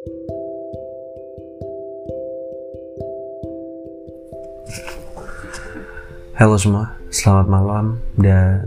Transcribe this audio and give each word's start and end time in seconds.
Halo 0.00 0.16
semua, 6.56 6.96
selamat 7.12 7.52
malam 7.52 8.00
dan 8.16 8.64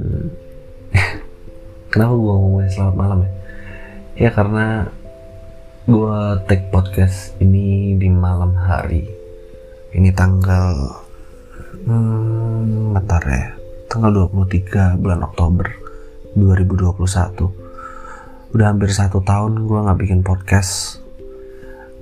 kenapa 1.90 2.14
gue 2.14 2.34
ngomongin 2.38 2.70
selamat 2.70 2.96
malam 3.02 3.26
ya? 3.26 3.34
Ya 4.14 4.30
karena 4.30 4.94
gue 5.90 6.18
take 6.46 6.70
podcast 6.70 7.34
ini 7.42 7.98
di 7.98 8.14
malam 8.14 8.54
hari. 8.54 9.10
Ini 9.90 10.14
tanggal 10.14 11.02
hmm, 11.82 12.94
bentar 12.94 13.26
ya, 13.26 13.58
tanggal 13.90 14.30
23 14.30 15.02
bulan 15.02 15.26
Oktober 15.26 15.66
2021. 16.38 18.54
Udah 18.54 18.66
hampir 18.70 18.94
satu 18.94 19.26
tahun 19.26 19.66
gue 19.66 19.82
nggak 19.82 19.98
bikin 19.98 20.22
podcast, 20.22 21.02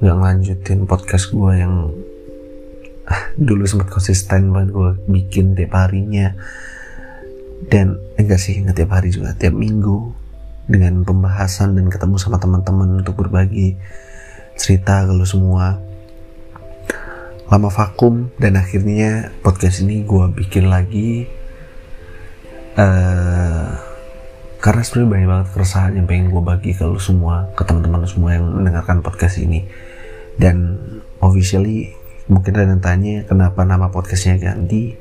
nggak 0.01 0.17
ngelanjutin 0.17 0.89
podcast 0.89 1.29
gue 1.29 1.53
yang 1.61 1.93
dulu 3.37 3.69
sempat 3.69 3.93
konsisten 3.93 4.49
banget 4.49 4.73
gue 4.73 4.89
bikin 5.05 5.53
tiap 5.53 5.77
harinya. 5.77 6.33
Dan 7.69 8.01
enggak 8.17 8.41
sih 8.41 8.57
enggak 8.57 8.81
tiap 8.81 8.97
hari 8.97 9.13
juga 9.13 9.37
tiap 9.37 9.53
minggu. 9.53 10.17
Dengan 10.65 11.03
pembahasan 11.05 11.77
dan 11.77 11.91
ketemu 11.91 12.15
sama 12.17 12.41
teman-teman 12.41 13.03
untuk 13.03 13.21
berbagi 13.21 13.77
cerita 14.57 15.05
ke 15.05 15.13
lu 15.13 15.27
semua. 15.27 15.77
Lama 17.51 17.69
vakum 17.69 18.31
dan 18.39 18.57
akhirnya 18.57 19.29
podcast 19.45 19.85
ini 19.85 20.01
gue 20.01 20.25
bikin 20.33 20.65
lagi. 20.71 21.29
Uh, 22.73 23.75
karena 24.63 24.81
sebenarnya 24.85 25.09
banyak 25.11 25.29
banget 25.29 25.47
keresahan 25.51 25.93
yang 25.97 26.07
pengen 26.07 26.31
gue 26.31 26.39
bagi 26.39 26.71
ke 26.71 26.87
lu 26.87 27.01
semua 27.01 27.51
ke 27.57 27.67
teman-teman 27.67 28.07
semua 28.07 28.37
yang 28.37 28.47
mendengarkan 28.47 29.03
podcast 29.03 29.41
ini 29.43 29.67
dan 30.39 30.79
officially 31.19 31.91
mungkin 32.31 32.55
ada 32.55 32.71
yang 32.71 32.83
tanya 32.83 33.15
kenapa 33.27 33.67
nama 33.67 33.91
podcastnya 33.91 34.39
ganti? 34.39 34.95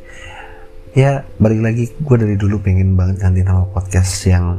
Ya 0.91 1.23
balik 1.39 1.63
lagi 1.63 1.85
gue 1.95 2.17
dari 2.19 2.35
dulu 2.35 2.59
pengen 2.59 2.99
banget 2.99 3.23
ganti 3.23 3.47
nama 3.47 3.63
podcast 3.71 4.27
yang 4.27 4.59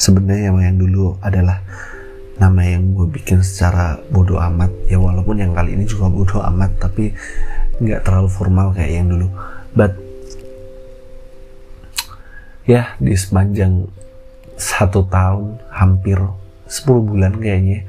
sebenarnya 0.00 0.48
yang 0.48 0.80
dulu 0.80 1.20
adalah 1.20 1.60
nama 2.38 2.62
yang 2.64 2.96
gue 2.96 3.04
bikin 3.12 3.44
secara 3.44 4.00
bodoh 4.08 4.40
amat. 4.40 4.72
Ya 4.88 4.96
walaupun 4.96 5.42
yang 5.42 5.52
kali 5.52 5.76
ini 5.76 5.84
juga 5.84 6.08
bodoh 6.08 6.40
amat 6.40 6.80
tapi 6.80 7.12
nggak 7.82 8.08
terlalu 8.08 8.30
formal 8.32 8.72
kayak 8.72 9.04
yang 9.04 9.06
dulu. 9.12 9.28
But 9.76 9.92
ya 12.64 12.96
di 12.96 13.12
sepanjang 13.12 13.88
satu 14.58 15.06
tahun 15.06 15.60
hampir 15.70 16.18
10 16.68 16.84
bulan 17.08 17.32
kayaknya 17.40 17.88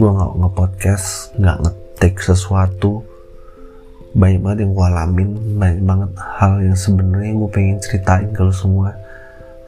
gue 0.00 0.10
nggak 0.16 0.32
nge-podcast 0.40 1.36
nggak 1.36 1.56
ngetik 1.60 2.14
sesuatu. 2.24 3.04
Banyak 4.16 4.40
banget 4.40 4.58
yang 4.64 4.72
gue 4.72 4.86
alamin 4.88 5.30
banyak 5.60 5.82
banget 5.84 6.10
hal 6.18 6.52
yang 6.64 6.74
sebenarnya 6.74 7.36
gue 7.36 7.50
pengen 7.52 7.78
ceritain 7.78 8.32
kalau 8.32 8.50
semua 8.50 8.96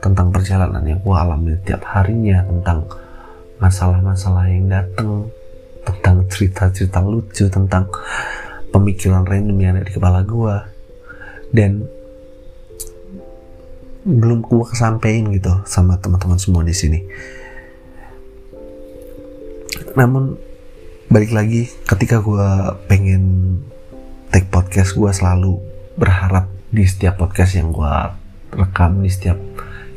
tentang 0.02 0.34
perjalanan 0.34 0.82
yang 0.82 0.98
gue 0.98 1.14
alami 1.14 1.54
tiap 1.62 1.86
harinya 1.86 2.42
tentang 2.42 2.90
masalah-masalah 3.62 4.50
yang 4.50 4.66
datang 4.66 5.30
tentang 5.86 6.26
cerita-cerita 6.26 6.98
lucu 6.98 7.46
tentang 7.46 7.86
pemikiran 8.74 9.22
random 9.22 9.58
yang 9.62 9.78
ada 9.78 9.86
di 9.86 9.94
kepala 9.94 10.26
gue 10.26 10.56
dan 11.54 11.86
belum 14.02 14.42
gue 14.42 14.66
kesampaian 14.66 15.30
gitu 15.30 15.54
sama 15.62 15.94
teman-teman 16.02 16.34
semua 16.34 16.66
di 16.66 16.74
sini 16.74 17.06
namun 19.98 20.36
balik 21.12 21.32
lagi 21.32 21.68
ketika 21.84 22.24
gue 22.24 22.48
pengen 22.88 23.56
take 24.32 24.48
podcast 24.48 24.96
gue 24.96 25.10
selalu 25.12 25.60
berharap 26.00 26.48
di 26.72 26.88
setiap 26.88 27.20
podcast 27.20 27.56
yang 27.60 27.68
gue 27.68 27.94
rekam 28.56 29.04
di 29.04 29.10
setiap 29.12 29.36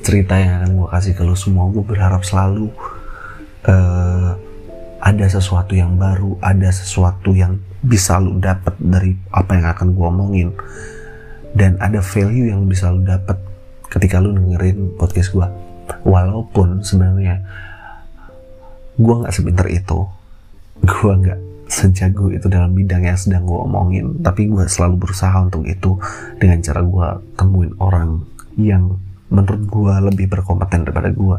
cerita 0.03 0.35
yang 0.35 0.59
akan 0.61 0.71
gue 0.75 0.87
kasih 0.91 1.13
ke 1.15 1.23
lo 1.23 1.35
semua 1.39 1.71
gue 1.71 1.83
berharap 1.83 2.21
selalu 2.27 2.67
uh, 3.67 4.35
ada 4.99 5.25
sesuatu 5.29 5.71
yang 5.71 5.95
baru 5.95 6.35
ada 6.43 6.67
sesuatu 6.73 7.31
yang 7.31 7.61
bisa 7.85 8.17
lo 8.17 8.41
dapat 8.41 8.73
dari 8.81 9.13
apa 9.29 9.53
yang 9.53 9.67
akan 9.69 9.87
gue 9.93 10.05
omongin. 10.09 10.49
Dan 11.55 11.79
ada 11.79 12.03
value 12.03 12.51
yang 12.51 12.67
bisa 12.67 12.91
lo 12.91 12.99
dapat 13.05 13.37
ketika 13.87 14.19
lo 14.19 14.33
dengerin 14.33 14.97
podcast 14.97 15.31
gue 15.31 15.47
walaupun 16.03 16.81
sebenarnya 16.81 17.45
gue 18.95 19.15
nggak 19.23 19.33
sepinter 19.33 19.67
itu. 19.71 20.07
Gue 20.83 21.11
nggak 21.15 21.39
sejago 21.65 22.29
itu 22.29 22.45
dalam 22.45 22.77
bidang 22.77 23.03
yang 23.03 23.19
sedang 23.19 23.43
gue 23.43 23.59
omongin. 23.59 24.19
Tapi 24.21 24.47
gue 24.47 24.65
selalu 24.67 25.07
berusaha 25.07 25.35
untuk 25.39 25.65
itu 25.67 25.99
dengan 26.39 26.59
cara 26.63 26.81
gue 26.83 27.07
temuin 27.35 27.73
orang 27.79 28.23
yang 28.55 28.99
menurut 29.27 29.63
gue 29.67 29.93
lebih 30.13 30.25
berkompeten 30.31 30.87
daripada 30.87 31.09
gue 31.11 31.37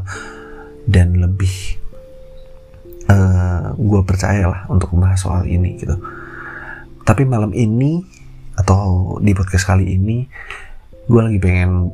dan 0.86 1.16
lebih 1.16 1.80
uh, 3.08 3.14
eh, 3.14 3.66
gue 3.74 4.00
percaya 4.02 4.44
lah 4.50 4.60
untuk 4.68 4.92
membahas 4.94 5.20
soal 5.22 5.42
ini 5.46 5.78
gitu. 5.78 5.96
Tapi 7.06 7.22
malam 7.22 7.54
ini 7.54 8.02
atau 8.56 9.16
di 9.20 9.36
podcast 9.36 9.68
kali 9.68 9.94
ini 9.94 10.26
gue 11.06 11.20
lagi 11.22 11.38
pengen 11.38 11.92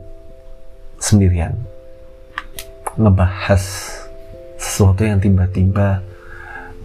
sendirian 0.96 1.58
ngebahas 2.96 3.62
sesuatu 4.62 5.02
yang 5.02 5.18
tiba-tiba 5.18 5.98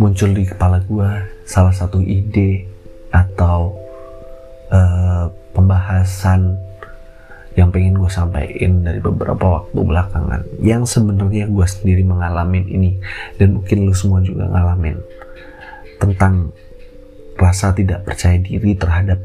muncul 0.02 0.34
di 0.34 0.50
kepala 0.50 0.82
gue 0.82 1.10
salah 1.46 1.70
satu 1.70 2.02
ide 2.02 2.66
atau 3.14 3.78
uh, 4.74 5.30
pembahasan 5.54 6.58
yang 7.54 7.70
pengen 7.70 7.98
gue 7.98 8.10
sampaikan 8.10 8.86
dari 8.86 9.02
beberapa 9.02 9.62
waktu 9.62 9.78
belakangan. 9.82 10.42
Yang 10.62 10.98
sebenarnya 10.98 11.50
gue 11.50 11.66
sendiri 11.66 12.02
mengalami 12.06 12.66
ini 12.66 12.98
dan 13.38 13.58
mungkin 13.58 13.86
lu 13.86 13.94
semua 13.94 14.22
juga 14.22 14.50
ngalamin 14.50 14.98
tentang 15.98 16.54
rasa 17.38 17.74
tidak 17.74 18.06
percaya 18.06 18.38
diri 18.42 18.74
terhadap 18.74 19.22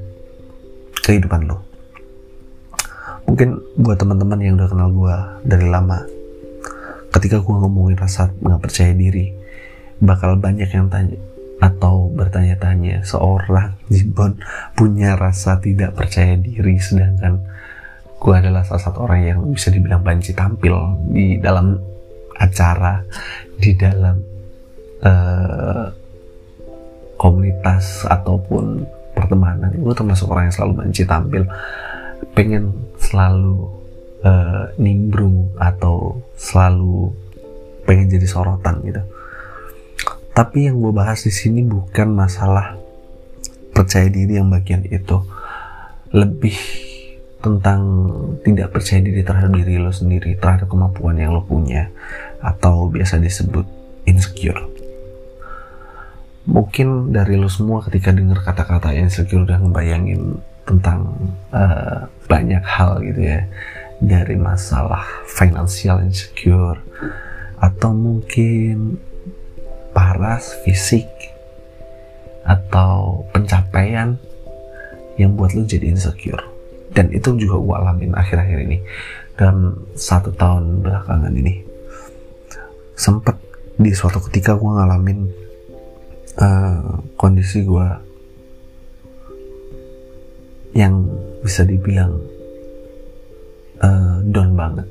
kehidupan 1.02 1.48
lo 1.48 1.72
mungkin 3.26 3.58
buat 3.80 3.96
teman-teman 3.96 4.38
yang 4.44 4.54
udah 4.60 4.68
kenal 4.68 4.90
gue 4.92 5.16
dari 5.48 5.66
lama 5.66 6.04
ketika 7.12 7.44
gue 7.44 7.56
ngomongin 7.56 7.96
rasa 8.00 8.32
nggak 8.40 8.60
percaya 8.62 8.92
diri 8.96 9.30
bakal 10.02 10.34
banyak 10.40 10.66
yang 10.72 10.88
tanya 10.88 11.20
atau 11.62 12.10
bertanya-tanya 12.10 13.06
seorang 13.06 13.78
Jibon 13.86 14.34
punya 14.74 15.14
rasa 15.14 15.62
tidak 15.62 15.94
percaya 15.94 16.34
diri 16.34 16.74
sedangkan 16.82 17.38
gue 18.18 18.34
adalah 18.34 18.66
salah 18.66 18.82
satu 18.82 19.06
orang 19.06 19.20
yang 19.22 19.38
bisa 19.50 19.70
dibilang 19.70 20.02
banci 20.02 20.34
tampil 20.34 20.74
di 21.10 21.38
dalam 21.38 21.78
acara 22.38 23.02
di 23.58 23.78
dalam 23.78 24.18
uh, 25.06 25.86
komunitas 27.18 28.02
ataupun 28.10 28.82
pertemanan. 29.14 29.70
Gue 29.78 29.94
termasuk 29.94 30.26
orang 30.30 30.50
yang 30.50 30.54
selalu 30.54 30.72
banci 30.82 31.02
tampil 31.06 31.42
pengen 32.34 32.74
selalu 32.98 33.81
uh, 34.22 34.72
nimbrung 34.78 35.52
atau 35.58 36.22
selalu 36.38 37.12
pengen 37.86 38.10
jadi 38.10 38.26
sorotan 38.26 38.82
gitu 38.86 39.02
tapi 40.32 40.64
yang 40.64 40.80
gue 40.80 40.92
bahas 40.96 41.20
di 41.20 41.32
sini 41.32 41.60
bukan 41.60 42.08
masalah 42.08 42.80
percaya 43.72 44.08
diri 44.08 44.40
yang 44.40 44.48
bagian 44.48 44.84
itu. 44.88 45.20
Lebih 46.12 46.56
tentang 47.44 47.80
tidak 48.40 48.72
percaya 48.72 49.04
diri 49.04 49.20
terhadap 49.20 49.52
diri 49.52 49.76
lo 49.76 49.92
sendiri, 49.92 50.36
terhadap 50.40 50.72
kemampuan 50.72 51.20
yang 51.20 51.36
lo 51.36 51.44
punya, 51.44 51.92
atau 52.40 52.88
biasa 52.88 53.20
disebut 53.20 53.68
insecure. 54.08 54.60
Mungkin 56.48 57.12
dari 57.12 57.36
lo 57.36 57.52
semua 57.52 57.84
ketika 57.84 58.08
dengar 58.12 58.40
kata-kata 58.40 58.96
insecure 58.96 59.44
udah 59.44 59.60
ngebayangin 59.60 60.40
tentang 60.64 61.12
uh, 61.50 62.08
banyak 62.30 62.62
hal 62.62 63.04
gitu 63.04 63.20
ya, 63.20 63.44
dari 64.02 64.34
masalah 64.34 65.06
financial 65.30 66.02
insecure, 66.02 66.82
atau 67.62 67.94
mungkin 67.94 68.98
paras 69.94 70.58
fisik 70.66 71.06
atau 72.42 73.22
pencapaian 73.30 74.18
yang 75.14 75.38
buat 75.38 75.54
lu 75.54 75.62
jadi 75.62 75.94
insecure. 75.94 76.42
Dan 76.90 77.14
itu 77.14 77.32
juga 77.38 77.56
gue 77.62 77.74
alamin 77.78 78.12
akhir-akhir 78.18 78.58
ini. 78.66 78.78
Dan 79.32 79.72
satu 79.96 80.34
tahun 80.36 80.84
belakangan 80.84 81.32
ini 81.32 81.64
sempet 82.92 83.34
di 83.80 83.90
suatu 83.96 84.20
ketika 84.28 84.54
gue 84.54 84.68
ngalamin 84.68 85.24
uh, 86.38 87.00
kondisi 87.16 87.64
gue 87.64 87.88
yang 90.76 91.08
bisa 91.40 91.64
dibilang 91.64 92.20
uh, 93.82 94.22
down 94.30 94.54
banget. 94.54 94.86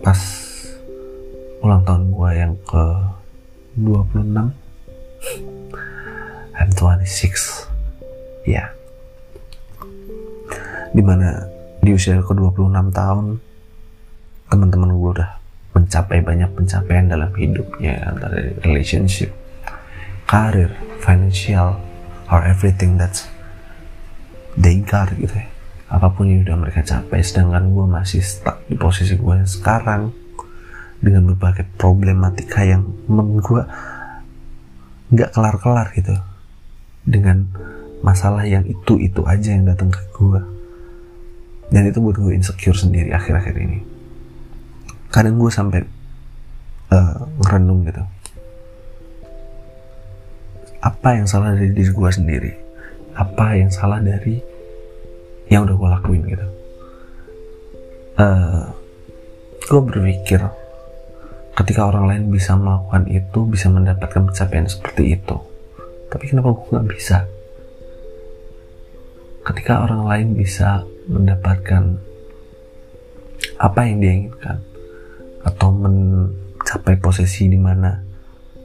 Pas 0.00 0.20
ulang 1.62 1.82
tahun 1.84 2.12
gue 2.12 2.30
yang 2.36 2.54
ke 2.64 2.84
26 3.80 4.66
26 6.76 8.48
ya. 8.48 8.64
Di 10.92 11.02
mana 11.04 11.44
di 11.80 11.92
usia 11.92 12.18
ke 12.20 12.32
26 12.32 12.72
tahun 12.92 13.38
teman-teman 14.50 14.90
gue 14.96 15.10
udah 15.20 15.30
mencapai 15.76 16.24
banyak 16.24 16.48
pencapaian 16.56 17.04
dalam 17.10 17.28
hidupnya 17.36 18.00
antara 18.08 18.48
relationship 18.64 19.28
karir 20.24 20.72
financial 21.04 21.76
or 22.32 22.40
everything 22.42 22.96
that's 22.96 23.28
they 24.56 24.80
got 24.80 25.12
gitu 25.20 25.36
ya 25.36 25.55
apa 25.86 26.10
pun 26.10 26.26
yang 26.26 26.42
udah 26.42 26.56
mereka 26.58 26.82
capai 26.82 27.22
sedangkan 27.22 27.70
gue 27.70 27.86
masih 27.86 28.18
stuck 28.18 28.58
di 28.66 28.74
posisi 28.74 29.14
gue 29.14 29.34
yang 29.38 29.46
sekarang 29.46 30.10
dengan 30.98 31.30
berbagai 31.30 31.68
problematika 31.78 32.66
yang 32.66 32.82
menurut 33.06 33.44
gue 33.46 33.62
nggak 35.14 35.30
kelar-kelar 35.30 35.94
gitu. 35.94 36.14
Dengan 37.06 37.46
masalah 38.02 38.42
yang 38.42 38.66
itu 38.66 38.98
itu 38.98 39.22
aja 39.22 39.54
yang 39.54 39.62
datang 39.70 39.94
ke 39.94 40.02
gue 40.10 40.42
dan 41.70 41.82
itu 41.86 41.98
buat 41.98 42.18
gue 42.18 42.34
insecure 42.34 42.74
sendiri 42.74 43.10
akhir-akhir 43.10 43.54
ini. 43.58 43.82
Kadang 45.10 45.38
gue 45.38 45.50
sampai 45.50 45.80
uh, 46.90 47.18
ngerenung 47.42 47.86
gitu. 47.86 48.02
Apa 50.82 51.18
yang 51.18 51.26
salah 51.26 51.54
dari 51.54 51.74
diri 51.74 51.90
gue 51.90 52.10
sendiri? 52.10 52.52
Apa 53.18 53.58
yang 53.58 53.70
salah 53.74 53.98
dari 53.98 54.38
yang 55.46 55.66
udah 55.66 55.74
gue 55.78 55.88
lakuin 55.98 56.22
gitu. 56.26 56.46
Uh, 58.16 58.64
gue 59.66 59.80
berpikir 59.82 60.40
ketika 61.56 61.88
orang 61.88 62.04
lain 62.08 62.22
bisa 62.28 62.52
melakukan 62.56 63.08
itu 63.08 63.38
bisa 63.48 63.66
mendapatkan 63.72 64.28
pencapaian 64.28 64.68
seperti 64.68 65.16
itu. 65.16 65.36
Tapi 66.12 66.24
kenapa 66.28 66.54
gue 66.54 66.68
nggak 66.70 66.88
bisa? 66.90 67.26
Ketika 69.46 69.86
orang 69.86 70.02
lain 70.06 70.28
bisa 70.34 70.82
mendapatkan 71.06 72.02
apa 73.56 73.80
yang 73.86 73.96
dia 74.02 74.12
inginkan 74.12 74.58
atau 75.46 75.70
mencapai 75.70 76.98
posisi 76.98 77.46
di 77.46 77.60
mana 77.60 77.94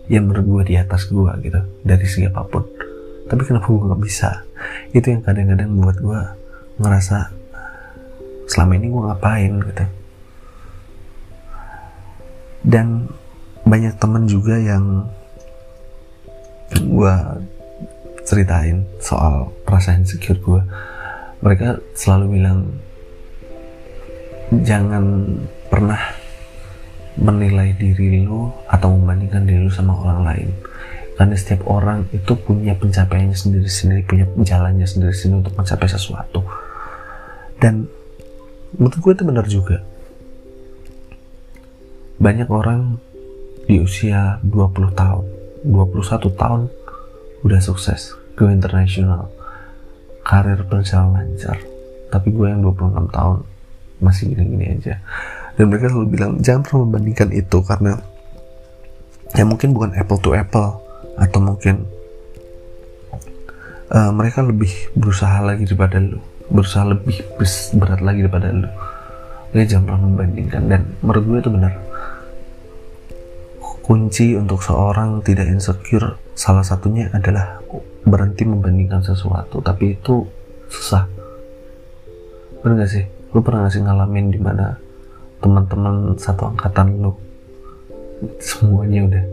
yang 0.10 0.28
menurut 0.28 0.46
gue 0.66 0.74
di 0.74 0.76
atas 0.76 1.08
gue 1.08 1.32
gitu 1.46 1.62
dari 1.86 2.06
segi 2.10 2.28
apa 2.28 2.42
pun. 2.44 2.66
Tapi 3.30 3.42
kenapa 3.46 3.70
gue 3.70 3.88
nggak 3.88 4.04
bisa? 4.04 4.44
Itu 4.92 5.14
yang 5.14 5.22
kadang-kadang 5.24 5.70
buat 5.80 5.98
gue 6.02 6.22
ngerasa 6.82 7.32
selama 8.52 8.74
ini 8.76 8.88
gue 8.92 9.04
ngapain 9.08 9.54
gitu. 9.64 9.86
Dan 12.62 13.08
banyak 13.64 13.96
temen 13.98 14.28
juga 14.28 14.60
yang 14.60 15.08
gue 16.76 17.16
ceritain 18.28 18.86
soal 19.02 19.50
perasaan 19.66 20.04
insecure 20.04 20.40
gue 20.40 20.62
mereka 21.42 21.82
selalu 21.98 22.38
bilang 22.38 22.70
jangan 24.62 25.36
pernah 25.72 26.00
menilai 27.18 27.76
diri 27.76 28.24
lu 28.24 28.52
atau 28.68 28.94
membandingkan 28.94 29.44
diri 29.48 29.64
lu 29.64 29.72
sama 29.74 29.96
orang 29.96 30.22
lain. 30.28 30.50
Karena 31.18 31.36
setiap 31.38 31.68
orang 31.70 32.08
itu 32.16 32.34
punya 32.40 32.74
pencapaiannya 32.74 33.36
sendiri-sendiri 33.36 34.02
punya 34.08 34.26
jalannya 34.42 34.88
sendiri-sendiri 34.88 35.46
untuk 35.46 35.54
mencapai 35.54 35.86
sesuatu 35.86 36.42
dan 37.62 37.86
menurut 38.74 38.98
gue 38.98 39.12
itu 39.14 39.24
benar 39.24 39.46
juga. 39.46 39.78
Banyak 42.18 42.50
orang 42.50 42.98
di 43.70 43.78
usia 43.78 44.42
20 44.42 44.98
tahun 44.98 45.26
21 45.70 46.42
tahun 46.42 46.62
udah 47.46 47.62
sukses 47.62 48.18
ke 48.34 48.50
internasional. 48.50 49.30
Karir 50.26 50.66
berjalan 50.66 51.38
lancar. 51.38 51.58
Tapi 52.10 52.34
gue 52.34 52.50
yang 52.50 52.66
26 52.66 53.14
tahun 53.14 53.38
masih 54.02 54.34
gini-gini 54.34 54.66
aja. 54.82 54.98
Dan 55.54 55.70
mereka 55.70 55.94
selalu 55.94 56.08
bilang 56.10 56.32
jangan 56.42 56.62
pernah 56.66 56.82
membandingkan 56.90 57.30
itu 57.30 57.58
karena 57.62 57.94
ya 59.38 59.46
mungkin 59.46 59.78
bukan 59.78 59.94
apple 59.94 60.20
to 60.20 60.34
apple 60.34 60.82
atau 61.22 61.40
mungkin 61.40 61.86
uh, 63.94 64.10
mereka 64.10 64.42
lebih 64.42 64.72
berusaha 64.98 65.46
lagi 65.46 65.70
daripada 65.70 66.02
lu 66.02 66.31
berusaha 66.52 66.84
lebih 66.84 67.24
berat 67.80 68.04
lagi 68.04 68.28
daripada 68.28 68.52
lu. 68.52 68.70
Jadi 69.52 69.66
jangan 69.68 69.84
pernah 69.88 70.02
membandingkan. 70.08 70.62
Dan 70.68 70.82
menurut 71.00 71.24
gue 71.24 71.38
itu 71.40 71.52
benar. 71.52 71.74
Kunci 73.82 74.28
untuk 74.40 74.64
seorang 74.64 75.20
tidak 75.24 75.52
insecure 75.52 76.16
salah 76.36 76.64
satunya 76.64 77.12
adalah 77.12 77.60
berhenti 78.04 78.48
membandingkan 78.48 79.04
sesuatu. 79.04 79.60
Tapi 79.64 79.96
itu 79.96 80.24
susah. 80.72 81.08
Bener 82.64 82.84
gak 82.84 82.92
sih? 82.92 83.06
Lu 83.36 83.40
pernah 83.44 83.68
gak 83.68 83.74
sih 83.76 83.84
ngalamin 83.84 84.28
di 84.32 84.40
mana 84.40 84.76
teman-teman 85.42 86.16
satu 86.22 86.54
angkatan 86.54 87.02
lu 87.02 87.12
semuanya 88.38 89.02
udah 89.10 89.26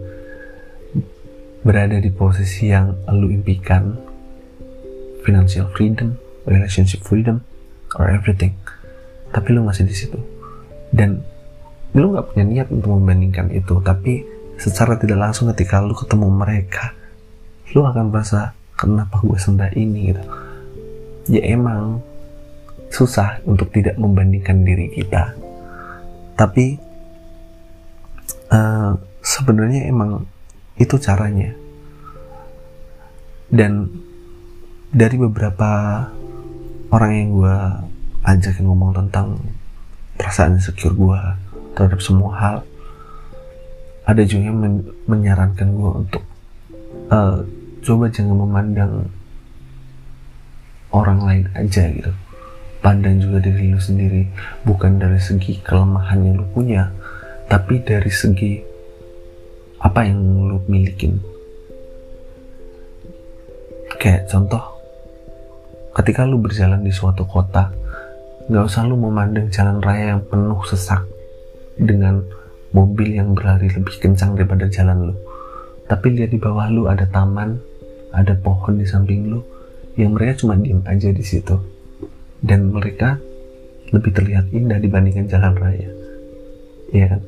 berada 1.61 2.01
di 2.01 2.09
posisi 2.09 2.73
yang 2.73 2.95
lu 3.11 3.31
impikan? 3.31 3.95
Financial 5.23 5.69
freedom 5.77 6.28
relationship 6.49 7.05
freedom 7.05 7.45
or 8.01 8.09
everything. 8.09 8.57
Tapi 9.31 9.53
lu 9.53 9.63
masih 9.63 9.85
di 9.85 9.93
situ. 9.93 10.17
Dan 10.89 11.21
lu 11.93 12.17
nggak 12.17 12.33
punya 12.33 12.45
niat 12.49 12.69
untuk 12.73 12.97
membandingkan 12.97 13.53
itu. 13.53 13.77
Tapi 13.85 14.25
secara 14.57 14.97
tidak 14.97 15.21
langsung 15.21 15.53
ketika 15.53 15.85
lu 15.85 15.93
ketemu 15.93 16.27
mereka 16.33 16.99
lu 17.77 17.85
akan 17.85 18.09
merasa 18.09 18.57
kenapa 18.79 19.21
gue 19.21 19.37
sendah 19.37 19.69
ini? 19.77 20.13
Gitu. 20.13 20.23
Ya 21.29 21.43
emang 21.53 22.01
susah 22.89 23.45
untuk 23.45 23.69
tidak 23.69 24.01
membandingkan 24.01 24.65
diri 24.65 24.89
kita. 24.89 25.37
Tapi 26.39 26.81
uh, 28.49 28.97
sebenarnya 29.21 29.91
emang 29.91 30.25
itu 30.81 30.97
caranya. 30.97 31.53
Dan 33.49 33.93
dari 34.89 35.17
beberapa 35.21 36.05
orang 36.89 37.13
yang 37.13 37.29
gue 37.37 37.57
ajakin 38.25 38.65
ngomong 38.65 38.93
tentang 38.97 39.41
perasaan 40.17 40.57
insecure 40.59 40.97
gue 40.97 41.21
terhadap 41.77 42.01
semua 42.03 42.33
hal 42.35 42.57
ada 44.09 44.25
juga 44.25 44.49
yang 44.49 44.57
men 44.57 44.75
menyarankan 45.05 45.69
gue 45.69 45.91
untuk 46.01 46.25
uh, 47.13 47.45
coba 47.85 48.09
jangan 48.09 48.41
memandang 48.41 48.93
orang 50.89 51.21
lain 51.21 51.45
aja 51.53 51.93
gitu. 51.93 52.09
Pandang 52.81 53.21
juga 53.21 53.45
diri 53.45 53.69
lu 53.69 53.77
sendiri 53.77 54.25
bukan 54.65 54.97
dari 54.97 55.21
segi 55.21 55.61
kelemahan 55.61 56.25
yang 56.25 56.41
lu 56.41 56.47
punya 56.57 56.89
tapi 57.53 57.85
dari 57.85 58.09
segi 58.09 58.65
apa 59.85 60.09
yang 60.09 60.25
lu 60.25 60.57
milikin. 60.65 61.21
Kayak 64.01 64.31
contoh 64.33 64.78
ketika 65.99 66.23
lu 66.23 66.39
berjalan 66.39 66.79
di 66.87 66.95
suatu 66.95 67.27
kota 67.27 67.75
nggak 68.47 68.65
usah 68.65 68.87
lu 68.87 68.95
memandang 68.95 69.51
jalan 69.51 69.83
raya 69.83 70.15
yang 70.15 70.23
penuh 70.23 70.63
sesak 70.63 71.03
dengan 71.75 72.23
mobil 72.71 73.19
yang 73.19 73.35
berlari 73.35 73.67
lebih 73.67 73.99
kencang 73.99 74.39
daripada 74.39 74.71
jalan 74.71 75.13
lu. 75.13 75.15
Tapi 75.91 76.15
lihat 76.15 76.31
di 76.31 76.39
bawah 76.39 76.71
lu 76.71 76.87
ada 76.87 77.05
taman 77.11 77.59
ada 78.15 78.39
pohon 78.39 78.79
di 78.79 78.87
samping 78.87 79.27
lu 79.27 79.43
yang 79.99 80.15
mereka 80.15 80.47
cuma 80.47 80.55
diem 80.55 80.81
aja 80.87 81.11
di 81.11 81.25
situ. 81.27 81.59
Dan 82.39 82.71
mereka 82.71 83.19
lebih 83.91 84.15
terlihat 84.15 84.55
indah 84.55 84.79
dibandingkan 84.79 85.27
jalan 85.27 85.59
raya. 85.59 85.91
Iya 86.95 87.07
kan? 87.19 87.23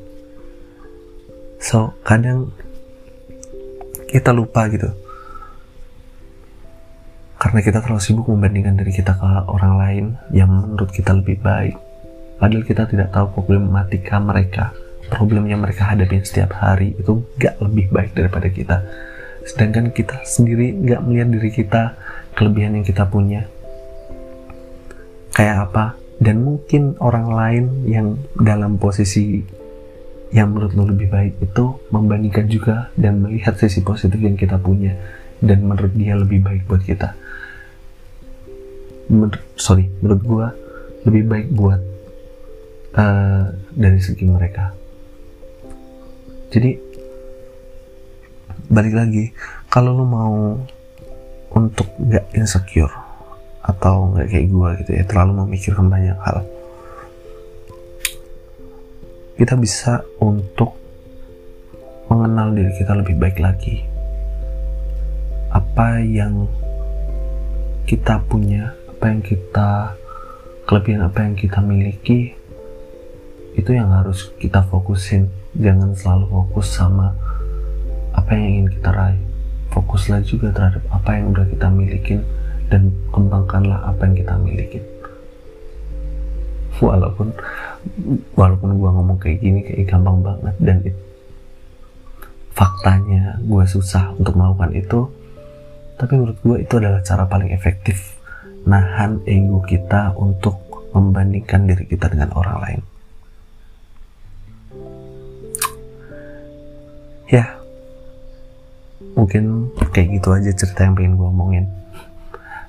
So 1.59 1.99
kadang 2.07 2.55
kita 4.09 4.31
lupa 4.31 4.71
gitu 4.71 5.10
karena 7.41 7.65
kita 7.65 7.81
terlalu 7.81 8.05
sibuk 8.05 8.29
membandingkan 8.29 8.77
diri 8.77 8.93
kita 8.93 9.17
ke 9.17 9.25
orang 9.49 9.75
lain 9.81 10.05
yang 10.29 10.53
menurut 10.53 10.93
kita 10.93 11.17
lebih 11.17 11.41
baik. 11.41 11.73
Padahal 12.37 12.69
kita 12.69 12.85
tidak 12.85 13.17
tahu 13.17 13.33
problematika 13.33 14.21
mereka. 14.21 14.77
Problem 15.09 15.49
yang 15.49 15.65
mereka 15.65 15.89
hadapi 15.89 16.21
setiap 16.21 16.53
hari 16.61 16.93
itu 17.01 17.25
gak 17.41 17.57
lebih 17.65 17.89
baik 17.89 18.13
daripada 18.13 18.53
kita. 18.53 18.85
Sedangkan 19.49 19.89
kita 19.89 20.21
sendiri 20.21 20.85
gak 20.85 21.01
melihat 21.01 21.33
diri 21.33 21.49
kita 21.49 21.97
kelebihan 22.37 22.77
yang 22.77 22.85
kita 22.85 23.09
punya. 23.09 23.49
Kayak 25.33 25.73
apa? 25.73 25.97
Dan 26.21 26.45
mungkin 26.45 27.01
orang 27.01 27.33
lain 27.33 27.65
yang 27.89 28.21
dalam 28.37 28.77
posisi 28.77 29.41
yang 30.29 30.53
menurut 30.53 30.77
lo 30.77 30.93
lebih 30.93 31.09
baik 31.09 31.41
itu 31.41 31.65
membandingkan 31.89 32.47
juga 32.53 32.93
dan 33.01 33.25
melihat 33.25 33.57
sisi 33.57 33.81
positif 33.81 34.21
yang 34.21 34.37
kita 34.37 34.61
punya 34.61 34.93
dan 35.41 35.65
menurut 35.65 35.91
dia 35.97 36.15
lebih 36.15 36.45
baik 36.45 36.69
buat 36.71 36.85
kita 36.85 37.17
Menur 39.11 39.37
sorry 39.59 39.91
menurut 40.01 40.23
gua 40.23 40.47
lebih 41.03 41.27
baik 41.27 41.49
buat 41.51 41.81
uh, 42.95 43.45
dari 43.75 43.99
segi 43.99 44.25
mereka. 44.25 44.71
Jadi 46.51 46.79
balik 48.71 48.95
lagi 48.95 49.35
kalau 49.67 49.99
lu 49.99 50.07
mau 50.07 50.55
untuk 51.51 51.91
nggak 51.99 52.39
insecure 52.39 52.95
atau 53.67 54.15
nggak 54.15 54.31
kayak 54.31 54.47
gue 54.47 54.69
gitu 54.83 54.91
ya 54.95 55.05
terlalu 55.07 55.43
memikirkan 55.43 55.91
banyak 55.91 56.15
hal 56.23 56.47
kita 59.41 59.57
bisa 59.57 60.05
untuk 60.21 60.77
mengenal 62.13 62.53
diri 62.53 62.77
kita 62.77 62.93
lebih 62.93 63.17
baik 63.17 63.41
lagi. 63.41 63.81
Apa 65.49 66.05
yang 66.05 66.45
kita 67.89 68.21
punya 68.29 68.77
apa 69.01 69.17
yang 69.17 69.25
kita 69.25 69.97
kelebihan 70.69 71.09
apa 71.09 71.25
yang 71.25 71.33
kita 71.33 71.65
miliki 71.65 72.37
itu 73.57 73.73
yang 73.73 73.89
harus 73.97 74.29
kita 74.37 74.61
fokusin. 74.69 75.33
Jangan 75.57 75.97
selalu 75.97 76.29
fokus 76.29 76.69
sama 76.69 77.17
apa 78.13 78.37
yang 78.37 78.45
ingin 78.61 78.69
kita 78.77 78.93
raih. 78.93 79.25
Fokuslah 79.73 80.21
juga 80.21 80.53
terhadap 80.53 80.85
apa 80.93 81.17
yang 81.17 81.33
udah 81.33 81.49
kita 81.49 81.73
milikin 81.73 82.21
dan 82.69 82.93
kembangkanlah 83.09 83.89
apa 83.89 84.05
yang 84.05 84.15
kita 84.21 84.37
miliki 84.37 84.79
walaupun 86.81 87.33
walaupun 88.39 88.79
gua 88.81 88.91
ngomong 88.95 89.17
kayak 89.17 89.41
gini 89.41 89.61
kayak 89.65 89.89
gampang 89.89 90.21
banget 90.23 90.55
dan 90.61 90.77
it, 90.85 90.97
faktanya 92.57 93.41
gue 93.41 93.65
susah 93.65 94.13
untuk 94.17 94.37
melakukan 94.37 94.73
itu 94.77 95.01
tapi 95.97 96.13
menurut 96.17 96.39
gue 96.41 96.57
itu 96.65 96.75
adalah 96.81 97.01
cara 97.05 97.25
paling 97.29 97.53
efektif 97.53 98.20
nahan 98.67 99.25
ego 99.25 99.65
kita 99.65 100.13
untuk 100.17 100.57
membandingkan 100.91 101.71
diri 101.71 101.85
kita 101.87 102.11
dengan 102.11 102.35
orang 102.35 102.59
lain. 102.61 102.81
Ya 107.31 107.47
mungkin 109.15 109.71
kayak 109.95 110.19
gitu 110.19 110.29
aja 110.35 110.51
cerita 110.55 110.87
yang 110.87 110.95
pengen 110.99 111.15
gue 111.19 111.29
omongin 111.29 111.67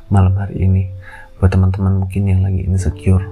malam 0.08 0.38
hari 0.38 0.64
ini. 0.64 0.84
Buat 1.42 1.58
teman-teman 1.58 2.06
mungkin 2.06 2.30
yang 2.30 2.46
lagi 2.46 2.62
insecure 2.70 3.26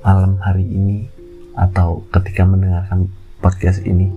malam 0.00 0.40
hari 0.40 0.64
ini 0.64 1.06
atau 1.52 2.00
ketika 2.08 2.48
mendengarkan 2.48 3.12
podcast 3.44 3.84
ini 3.84 4.08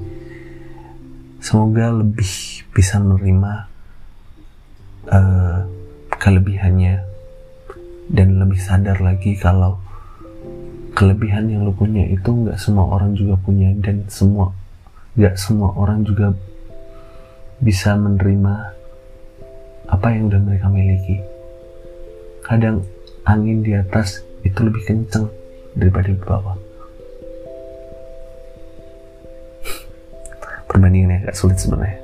semoga 1.43 1.91
lebih 1.91 2.63
bisa 2.71 2.97
menerima 2.97 3.67
uh, 5.11 5.67
kelebihannya 6.17 7.14
dan 8.11 8.37
lebih 8.37 8.61
sadar 8.61 9.01
lagi 9.01 9.33
kalau 9.37 9.81
kelebihan 10.95 11.51
yang 11.51 11.67
lo 11.67 11.73
punya 11.75 12.07
itu 12.07 12.29
nggak 12.31 12.55
semua 12.55 12.87
orang 12.87 13.17
juga 13.17 13.35
punya 13.41 13.73
dan 13.81 14.05
semua 14.07 14.55
gak 15.15 15.39
semua 15.39 15.71
orang 15.79 16.03
juga 16.03 16.35
bisa 17.63 17.95
menerima 17.95 18.75
apa 19.87 20.07
yang 20.11 20.27
udah 20.27 20.41
mereka 20.43 20.67
miliki. 20.67 21.23
Kadang 22.43 22.83
angin 23.23 23.63
di 23.63 23.71
atas 23.73 24.19
itu 24.43 24.59
lebih 24.59 24.83
kenceng 24.83 25.31
daripada 25.71 26.11
di 26.11 26.19
bawah. 26.19 26.59
Perbandingannya 30.69 31.23
agak 31.23 31.39
sulit 31.39 31.63
sebenarnya. 31.63 32.03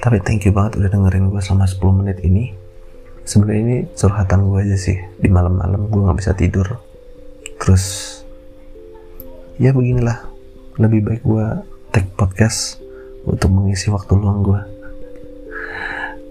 Tapi 0.00 0.24
thank 0.24 0.48
you 0.48 0.56
banget 0.56 0.80
udah 0.80 0.88
dengerin 0.88 1.28
gue 1.28 1.42
selama 1.44 1.68
10 1.68 2.00
menit 2.00 2.18
ini 2.24 2.54
sebenarnya 3.28 3.60
ini 3.60 3.76
curhatan 3.92 4.48
gue 4.48 4.64
aja 4.64 4.76
sih. 4.80 4.96
Di 5.20 5.28
malam-malam 5.28 5.92
gue 5.92 6.00
nggak 6.00 6.18
bisa 6.18 6.32
tidur. 6.32 6.80
Terus 7.60 7.84
ya 9.60 9.76
beginilah. 9.76 10.24
Lebih 10.80 11.00
baik 11.04 11.22
gue 11.28 11.46
take 11.92 12.08
podcast 12.16 12.80
untuk 13.28 13.52
mengisi 13.52 13.92
waktu 13.92 14.16
luang 14.16 14.40
gue 14.40 14.60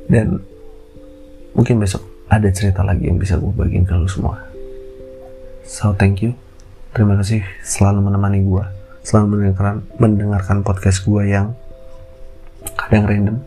dan 0.08 0.40
mungkin 1.52 1.84
besok 1.84 2.00
ada 2.32 2.48
cerita 2.48 2.80
lagi 2.80 3.12
yang 3.12 3.20
bisa 3.20 3.36
gue 3.36 3.52
bagiin 3.52 3.84
ke 3.84 3.92
lu 3.92 4.08
semua. 4.08 4.40
So 5.68 5.92
thank 5.92 6.24
you. 6.24 6.34
Terima 6.96 7.20
kasih 7.20 7.44
selalu 7.62 8.08
menemani 8.08 8.42
gue 8.42 8.66
selalu 9.08 9.40
mendengarkan 9.40 9.88
mendengarkan 10.04 10.58
podcast 10.68 11.08
gue 11.08 11.32
yang 11.32 11.56
kadang 12.76 13.08
random 13.08 13.38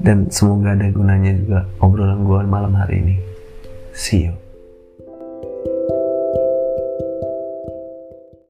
dan 0.00 0.28
semoga 0.32 0.74
ada 0.74 0.88
gunanya 0.90 1.32
juga 1.36 1.68
obrolan 1.78 2.24
gue 2.24 2.40
malam 2.48 2.72
hari 2.74 3.04
ini. 3.04 3.16
See 3.94 4.28
you 4.28 4.49